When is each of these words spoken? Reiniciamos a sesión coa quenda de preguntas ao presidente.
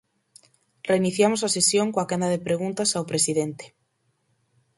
Reiniciamos 0.89 1.41
a 1.43 1.53
sesión 1.57 1.87
coa 1.93 2.07
quenda 2.09 2.31
de 2.33 2.43
preguntas 2.47 2.89
ao 2.91 3.07
presidente. 3.11 3.65